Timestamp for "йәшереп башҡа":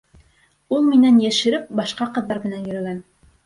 1.27-2.11